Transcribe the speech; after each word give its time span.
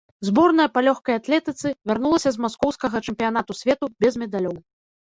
Зборная 0.27 0.65
па 0.77 0.81
лёгкай 0.87 1.19
атлетыцы 1.21 1.67
вярнулася 1.91 2.29
з 2.37 2.45
маскоўскага 2.47 2.97
чэмпіянату 3.09 3.51
свету 3.63 3.95
без 4.07 4.13
медалёў. 4.25 4.57